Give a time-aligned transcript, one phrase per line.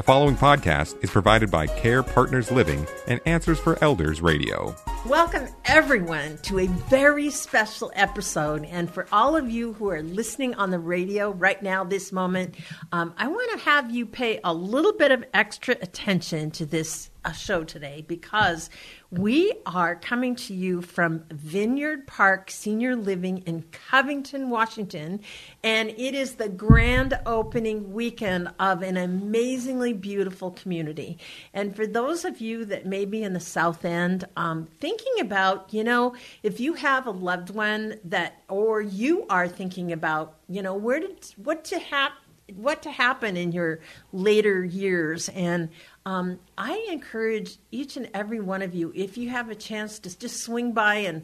[0.00, 4.74] The following podcast is provided by Care Partners Living and Answers for Elders Radio.
[5.04, 8.64] Welcome, everyone, to a very special episode.
[8.64, 12.54] And for all of you who are listening on the radio right now, this moment,
[12.92, 17.10] um, I want to have you pay a little bit of extra attention to this
[17.26, 18.70] uh, show today because
[19.10, 25.20] we are coming to you from Vineyard Park Senior Living in Covington, Washington.
[25.64, 31.18] And it is the grand opening weekend of an amazingly beautiful community.
[31.52, 35.74] And for those of you that may be in the South End, um, thinking about,
[35.74, 36.14] you know,
[36.44, 41.00] if you have a loved one that, or you are thinking about, you know, where
[41.00, 42.16] did, what to happen,
[42.56, 43.80] what to happen in your
[44.12, 45.28] later years.
[45.30, 45.70] And
[46.06, 50.18] um, I encourage each and every one of you, if you have a chance to
[50.18, 51.22] just swing by and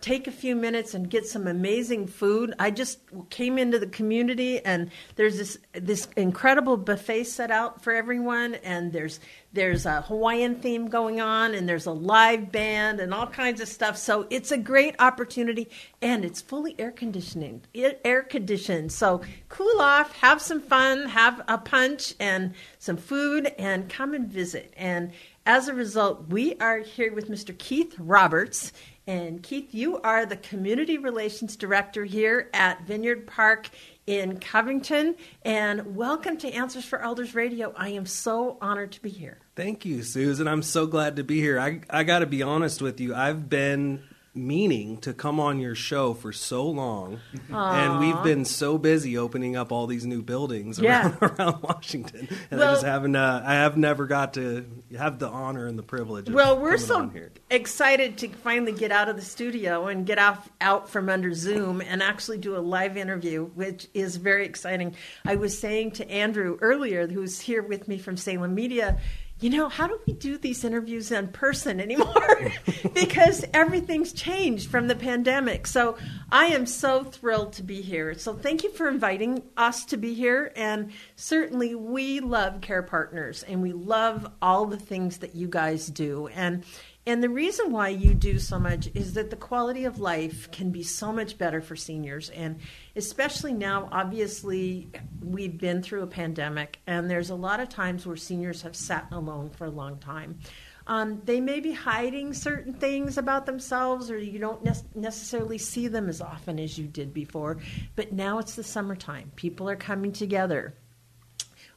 [0.00, 2.54] take a few minutes and get some amazing food.
[2.58, 3.00] I just
[3.30, 8.92] came into the community and there's this this incredible buffet set out for everyone and
[8.92, 9.20] there's
[9.52, 13.68] there's a Hawaiian theme going on and there's a live band and all kinds of
[13.68, 13.96] stuff.
[13.96, 15.70] So it's a great opportunity
[16.02, 18.92] and it's fully air conditioning, air conditioned.
[18.92, 24.28] So cool off, have some fun, have a punch and some food and come and
[24.28, 24.74] visit.
[24.76, 25.12] And
[25.46, 27.56] as a result, we are here with Mr.
[27.56, 28.72] Keith Roberts
[29.06, 33.70] and Keith, you are the Community Relations Director here at Vineyard Park
[34.06, 35.14] in Covington.
[35.42, 37.72] And welcome to Answers for Elders Radio.
[37.76, 39.38] I am so honored to be here.
[39.54, 40.48] Thank you, Susan.
[40.48, 41.60] I'm so glad to be here.
[41.60, 43.14] I, I got to be honest with you.
[43.14, 44.02] I've been
[44.36, 47.20] meaning to come on your show for so long,
[47.50, 47.72] Aww.
[47.72, 51.28] and we've been so busy opening up all these new buildings around, yeah.
[51.38, 53.16] around Washington, and well, I just haven't.
[53.16, 56.28] Uh, I have never got to have the honor and the privilege.
[56.28, 57.10] well, we're so
[57.50, 61.80] excited to finally get out of the studio and get out out from under Zoom
[61.80, 64.94] and actually do a live interview, which is very exciting.
[65.24, 68.98] I was saying to Andrew earlier, who's here with me from Salem Media
[69.38, 72.52] you know, how do we do these interviews in person anymore?
[72.94, 75.66] because everything's changed from the pandemic.
[75.66, 75.98] So
[76.32, 78.14] I am so thrilled to be here.
[78.14, 80.52] So thank you for inviting us to be here.
[80.56, 85.88] And certainly we love Care Partners and we love all the things that you guys
[85.88, 86.28] do.
[86.28, 86.64] And
[87.06, 90.72] and the reason why you do so much is that the quality of life can
[90.72, 92.30] be so much better for seniors.
[92.30, 92.58] And
[92.96, 94.88] especially now, obviously,
[95.22, 99.06] we've been through a pandemic, and there's a lot of times where seniors have sat
[99.12, 100.40] alone for a long time.
[100.88, 105.86] Um, they may be hiding certain things about themselves, or you don't ne- necessarily see
[105.86, 107.58] them as often as you did before.
[107.94, 109.30] But now it's the summertime.
[109.36, 110.74] People are coming together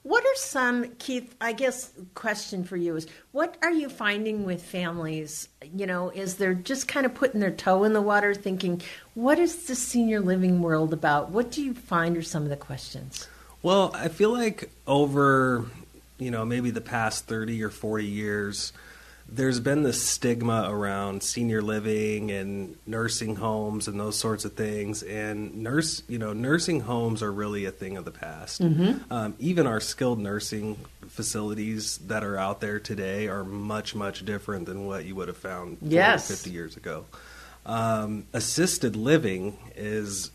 [0.03, 1.35] what are some, Keith?
[1.41, 5.49] I guess question for you is, what are you finding with families?
[5.75, 8.81] You know, is they're just kind of putting their toe in the water, thinking,
[9.13, 11.31] what is the senior living world about?
[11.31, 13.27] What do you find are some of the questions?
[13.61, 15.65] Well, I feel like over,
[16.17, 18.71] you know, maybe the past thirty or forty years,
[19.31, 25.03] there's been this stigma around senior living and nursing homes and those sorts of things.
[25.03, 28.61] And nurse, you know, nursing homes are really a thing of the past.
[28.61, 29.11] Mm-hmm.
[29.11, 34.65] Um, even our skilled nursing facilities that are out there today are much, much different
[34.65, 36.27] than what you would have found yes.
[36.27, 37.05] 50 years ago.
[37.65, 40.31] Um, assisted living is,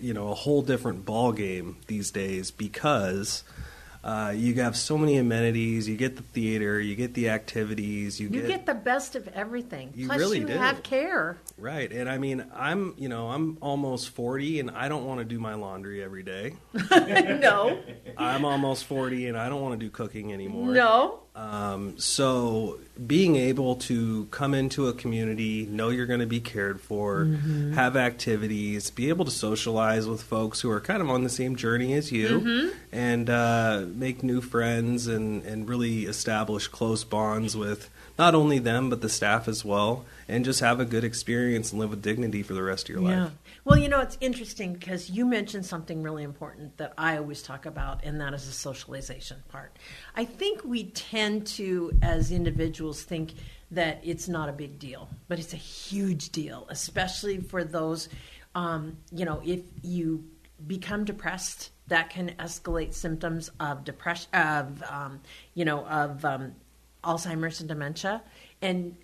[0.00, 3.44] you know, a whole different ball game these days because–
[4.02, 5.88] uh, you have so many amenities.
[5.88, 9.28] You get the theater, you get the activities, you, you get, get the best of
[9.28, 9.92] everything.
[9.94, 10.54] You Plus really you do.
[10.54, 11.36] have care.
[11.58, 15.24] Right, and I mean, I'm you know I'm almost forty, and I don't want to
[15.24, 16.54] do my laundry every day.
[16.90, 17.82] no,
[18.16, 20.72] I'm almost forty, and I don't want to do cooking anymore.
[20.72, 21.20] No.
[21.40, 26.82] Um, so being able to come into a community, know you're going to be cared
[26.82, 27.72] for, mm-hmm.
[27.72, 31.56] have activities, be able to socialize with folks who are kind of on the same
[31.56, 32.78] journey as you, mm-hmm.
[32.92, 38.90] and uh, make new friends and, and really establish close bonds with not only them
[38.90, 42.42] but the staff as well, and just have a good experience and live with dignity
[42.42, 43.24] for the rest of your yeah.
[43.24, 43.32] life.
[43.64, 47.66] Well, you know, it's interesting because you mentioned something really important that I always talk
[47.66, 49.76] about, and that is the socialization part.
[50.14, 53.34] I think we tend to, as individuals, think
[53.72, 58.08] that it's not a big deal, but it's a huge deal, especially for those,
[58.54, 60.24] um, you know, if you
[60.66, 65.20] become depressed, that can escalate symptoms of depression, of, um,
[65.54, 66.54] you know, of um,
[67.02, 68.22] Alzheimer's and dementia.
[68.62, 68.96] And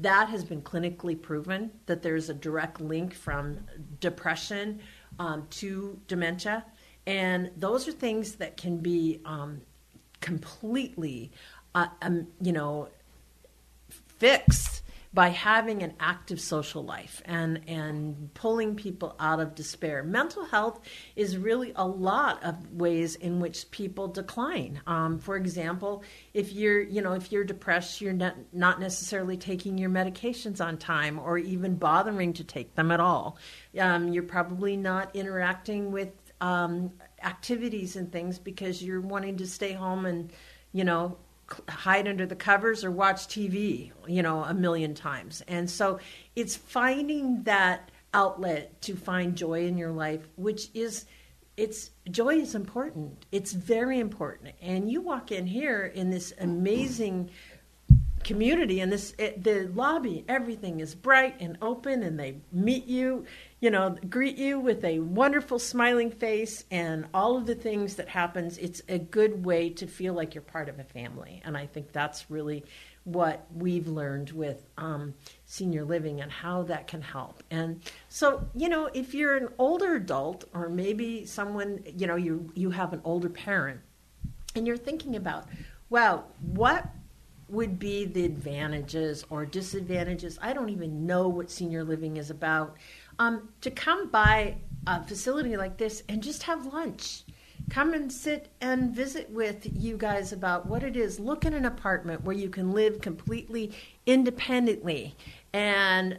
[0.00, 3.58] that has been clinically proven that there's a direct link from
[4.00, 4.80] depression
[5.18, 6.64] um, to dementia.
[7.06, 9.60] And those are things that can be um,
[10.20, 11.32] completely,
[11.74, 12.88] uh, um, you know,
[14.18, 14.82] fixed
[15.18, 20.04] by having an active social life and and pulling people out of despair.
[20.04, 20.78] Mental health
[21.16, 24.80] is really a lot of ways in which people decline.
[24.86, 26.04] Um, for example,
[26.34, 30.78] if you're you know if you're depressed, you're not not necessarily taking your medications on
[30.78, 33.38] time or even bothering to take them at all.
[33.76, 36.92] Um, you're probably not interacting with um,
[37.24, 40.32] activities and things because you're wanting to stay home and
[40.72, 41.16] you know
[41.68, 45.42] hide under the covers or watch TV, you know, a million times.
[45.48, 45.98] And so
[46.36, 51.04] it's finding that outlet to find joy in your life, which is
[51.56, 53.26] it's joy is important.
[53.32, 54.54] It's very important.
[54.62, 57.30] And you walk in here in this amazing
[58.28, 63.24] community and this it, the lobby everything is bright and open and they meet you
[63.60, 68.06] you know greet you with a wonderful smiling face and all of the things that
[68.06, 68.58] happens.
[68.58, 71.40] It's a good way to feel like you're part of a family.
[71.42, 72.64] And i think that's really
[73.04, 75.14] what we've learned with um,
[75.46, 77.42] senior living and how that can help.
[77.50, 77.80] And
[78.10, 82.68] so you know if you're an older adult or maybe someone you know you you
[82.68, 83.80] have an older parent
[84.54, 85.46] and you're thinking about
[85.88, 86.84] well what
[87.48, 90.38] would be the advantages or disadvantages?
[90.40, 92.76] I don't even know what senior living is about.
[93.18, 94.56] Um, to come by
[94.86, 97.24] a facility like this and just have lunch.
[97.70, 101.20] Come and sit and visit with you guys about what it is.
[101.20, 103.72] Look at an apartment where you can live completely
[104.06, 105.16] independently
[105.52, 106.18] and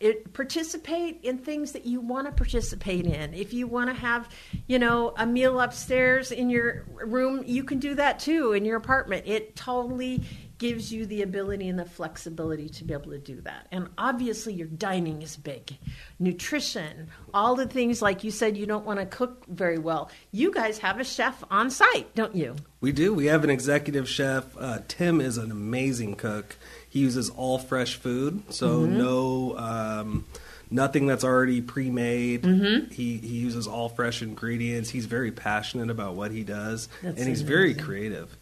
[0.00, 3.34] it, participate in things that you want to participate in.
[3.34, 4.28] If you want to have,
[4.66, 8.76] you know, a meal upstairs in your room, you can do that too in your
[8.76, 9.26] apartment.
[9.26, 10.22] It totally
[10.58, 13.66] gives you the ability and the flexibility to be able to do that.
[13.70, 15.78] And obviously, your dining is big.
[16.18, 20.10] Nutrition, all the things like you said you don't want to cook very well.
[20.32, 22.56] You guys have a chef on site, don't you?
[22.80, 23.14] We do.
[23.14, 24.44] We have an executive chef.
[24.58, 26.56] Uh, Tim is an amazing cook.
[26.88, 28.98] He uses all fresh food, so mm-hmm.
[28.98, 29.58] no.
[29.58, 30.24] Um,
[30.70, 32.42] nothing that's already pre-made.
[32.42, 32.92] Mm-hmm.
[32.92, 34.90] He he uses all fresh ingredients.
[34.90, 37.46] He's very passionate about what he does, that's and he's amazing.
[37.46, 38.36] very creative.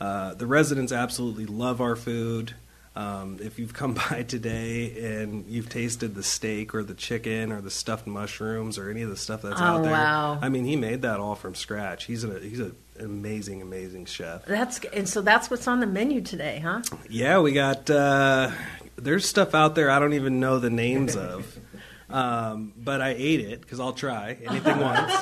[0.00, 2.54] Uh, the residents absolutely love our food.
[2.96, 7.60] Um, if you've come by today and you've tasted the steak or the chicken or
[7.60, 10.38] the stuffed mushrooms or any of the stuff that's oh, out there, wow.
[10.42, 12.04] I mean, he made that all from scratch.
[12.04, 14.44] He's a he's a, an amazing, amazing chef.
[14.46, 16.82] That's and so that's what's on the menu today, huh?
[17.08, 18.50] Yeah, we got uh,
[18.96, 21.58] there's stuff out there I don't even know the names of.
[22.10, 25.12] Um, but I ate it because I'll try anything once.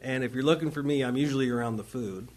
[0.00, 2.28] And if you're looking for me, I'm usually around the food.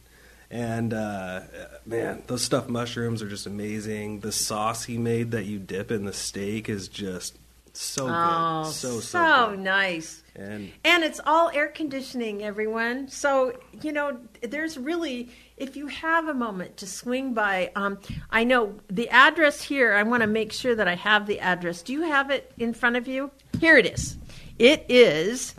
[0.52, 1.42] And uh,
[1.86, 4.20] man, those stuffed mushrooms are just amazing.
[4.20, 7.38] The sauce he made that you dip in the steak is just
[7.72, 8.74] so oh, good.
[8.74, 9.60] So, so, so good.
[9.60, 10.24] nice.
[10.36, 13.08] And, and it's all air conditioning, everyone.
[13.08, 18.00] So, you know, there's really, if you have a moment to swing by, um,
[18.30, 21.82] I know the address here, I want to make sure that I have the address.
[21.82, 23.32] Do you have it in front of you?
[23.62, 24.18] Here it is.
[24.60, 25.56] It is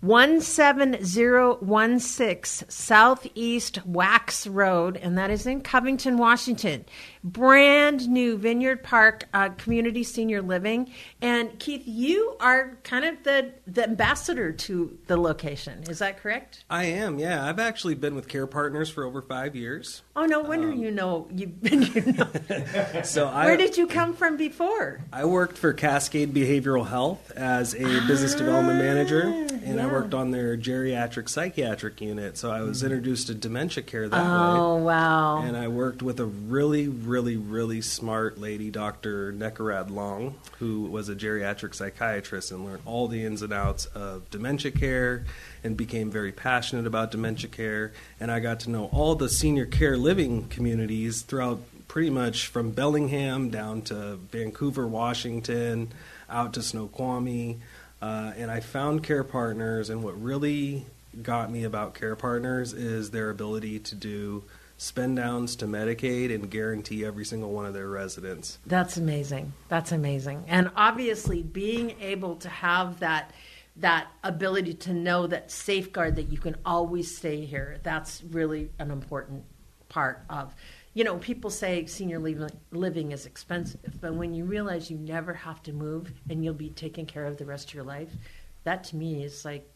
[0.00, 6.84] 17016 Southeast Wax Road, and that is in Covington, Washington.
[7.24, 10.92] Brand new Vineyard Park uh, Community Senior Living.
[11.20, 15.82] And Keith, you are kind of the, the ambassador to the location.
[15.88, 16.64] Is that correct?
[16.70, 17.44] I am, yeah.
[17.44, 20.02] I've actually been with Care Partners for over five years.
[20.14, 21.82] Oh, no wonder um, you know you've been.
[21.82, 23.02] You know.
[23.04, 25.00] so I, Where did you come from before?
[25.12, 29.86] I worked for Cascade Behavioral Health as a ah, business development manager, and yeah.
[29.86, 30.18] I worked oh.
[30.18, 32.36] on their geriatric psychiatric unit.
[32.36, 32.86] So I was mm.
[32.86, 34.60] introduced to dementia care that oh, way.
[34.60, 35.42] Oh, wow.
[35.42, 39.32] And I worked with a really, really, really smart lady, Dr.
[39.32, 44.28] Nekarad Long, who was a geriatric psychiatrist and learned all the ins and outs of
[44.30, 45.24] dementia care
[45.64, 47.92] and became very passionate about dementia care.
[48.20, 52.70] And I got to know all the senior care living communities throughout pretty much from
[52.70, 55.90] Bellingham down to Vancouver, Washington,
[56.28, 57.58] out to Snoqualmie.
[58.00, 60.86] Uh, and I found Care Partners, and what really
[61.22, 64.44] got me about Care Partners is their ability to do
[64.76, 68.58] spend downs to Medicaid and guarantee every single one of their residents.
[68.64, 69.52] That's amazing.
[69.68, 70.44] That's amazing.
[70.46, 73.32] And obviously being able to have that
[73.76, 78.90] that ability to know that safeguard that you can always stay here, that's really an
[78.90, 79.44] important
[79.88, 80.52] part of
[80.98, 82.18] you know, people say senior
[82.72, 86.70] living is expensive, but when you realize you never have to move and you'll be
[86.70, 88.10] taken care of the rest of your life,
[88.64, 89.70] that to me is like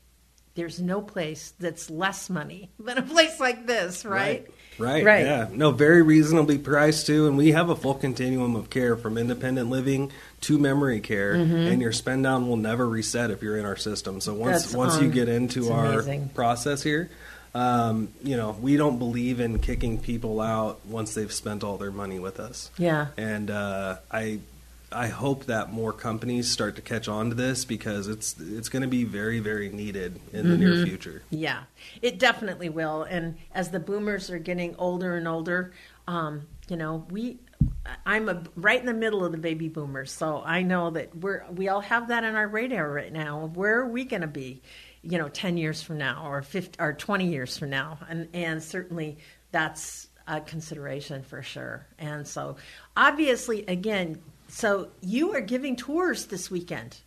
[0.57, 4.51] there's no place that's less money than a place like this, right?
[4.79, 5.05] Right.
[5.05, 5.25] Right.
[5.25, 5.49] Yeah.
[5.53, 9.71] No, very reasonably priced too, and we have a full continuum of care from independent
[9.71, 10.11] living
[10.41, 11.55] to memory care, mm-hmm.
[11.55, 14.21] and your spend down will never reset if you're in our system.
[14.21, 16.31] So once that's once you get into our amazing.
[16.31, 17.11] process here,
[17.55, 21.91] um, you know, we don't believe in kicking people out once they've spent all their
[21.91, 22.71] money with us.
[22.79, 23.09] Yeah.
[23.17, 24.41] And uh, I
[24.91, 28.83] I hope that more companies start to catch on to this because it's it's going
[28.83, 31.23] to be very very needed in the near future.
[31.31, 31.65] Yeah,
[32.01, 33.03] it definitely will.
[33.03, 35.73] And as the boomers are getting older and older,
[36.07, 37.39] um, you know, we
[38.07, 41.45] I'm a, right in the middle of the baby boomers, so I know that we're
[41.51, 43.51] we all have that in our radar right now.
[43.55, 44.63] Where are we going to be,
[45.03, 47.99] you know, ten years from now, or 50, or twenty years from now?
[48.09, 49.19] And and certainly
[49.51, 51.87] that's a consideration for sure.
[51.99, 52.57] And so,
[52.97, 56.99] obviously, again, so you are giving tours this weekend.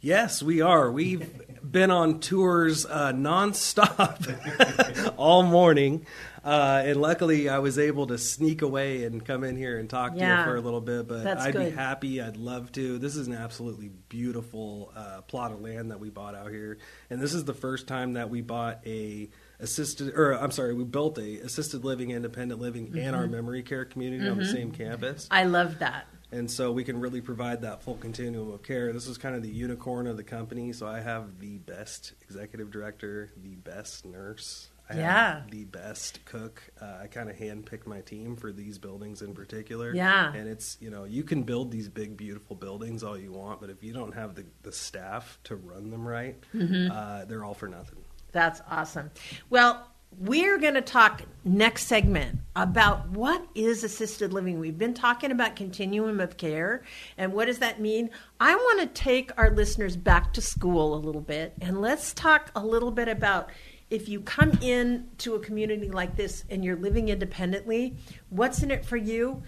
[0.00, 0.90] Yes, we are.
[0.90, 1.30] We've
[1.70, 6.06] been on tours uh, nonstop all morning.
[6.44, 10.12] Uh, and luckily, I was able to sneak away and come in here and talk
[10.14, 10.34] Yeah.
[10.34, 11.08] to you for a little bit.
[11.08, 11.70] But I'd good.
[11.70, 12.20] be happy.
[12.20, 12.98] I'd love to.
[12.98, 16.76] This is an absolutely beautiful uh, plot of land that we bought out here,
[17.08, 20.84] and this is the first time that we bought a assisted, or I'm sorry, we
[20.84, 23.14] built a assisted living, independent living, and Mm-hmm.
[23.14, 25.26] our memory care community on the same campus.
[25.30, 26.06] I love that.
[26.32, 28.92] And so we can really provide that full continuum of care.
[28.92, 30.72] This is kind of the unicorn of the company.
[30.72, 35.34] So I have the best executive director, the best nurse, I Yeah.
[35.40, 36.62] have the best cook.
[36.80, 39.94] Uh, I kind of handpicked my team for these buildings in particular.
[39.94, 40.32] Yeah.
[40.34, 43.70] And it's, you know, you can build these big, beautiful buildings all you want, but
[43.70, 46.90] if you don't have the, the staff to run them right, Mm-hmm.
[46.92, 47.98] uh, they're all for nothing.
[48.32, 49.10] That's awesome.
[49.48, 49.88] Well,
[50.18, 54.60] we're going to talk next segment about what is assisted living.
[54.60, 56.82] We've been talking about continuum of care
[57.18, 58.10] and what does that mean?
[58.38, 62.50] I want to take our listeners back to school a little bit and let's talk
[62.54, 63.50] a little bit about
[63.90, 67.96] if you come in to a community like this and you're living independently,
[68.30, 69.42] what's in it for you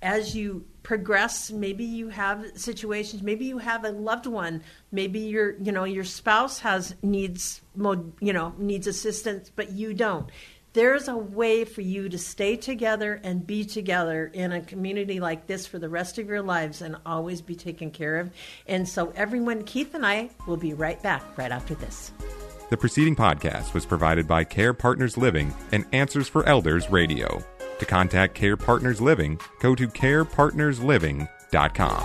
[0.00, 1.50] as you progress?
[1.50, 6.04] Maybe you have situations, maybe you have a loved one, maybe your you know your
[6.04, 10.28] spouse has needs you know needs assistance, but you don't.
[10.74, 15.46] There's a way for you to stay together and be together in a community like
[15.46, 18.30] this for the rest of your lives and always be taken care of.
[18.66, 22.10] And so, everyone, Keith and I will be right back right after this.
[22.72, 27.44] The preceding podcast was provided by Care Partners Living and Answers for Elders Radio.
[27.78, 32.00] To contact Care Partners Living, go to carepartnersliving.com.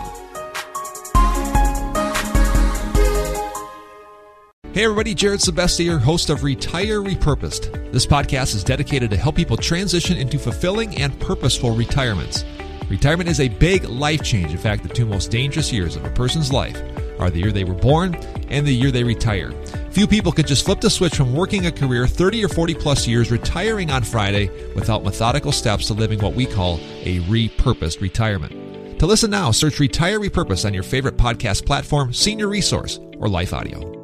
[4.73, 7.93] Hey everybody, Jared Sebestier, host of Retire Repurposed.
[7.93, 12.43] This podcast is dedicated to help people transition into fulfilling and purposeful retirements.
[12.89, 14.51] Retirement is a big life change.
[14.51, 16.77] In fact, the two most dangerous years of a person's life
[17.19, 18.15] are the year they were born
[18.49, 19.53] and the year they retire.
[19.97, 23.07] Few people could just flip the switch from working a career 30 or 40 plus
[23.07, 28.99] years, retiring on Friday without methodical steps to living what we call a repurposed retirement.
[28.99, 33.53] To listen now, search Retire Repurposed on your favorite podcast platform, Senior Resource, or Life
[33.53, 33.96] Audio.